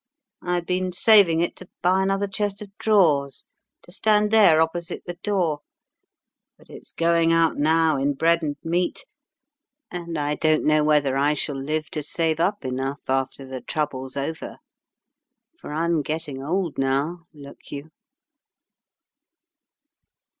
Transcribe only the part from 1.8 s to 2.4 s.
buy another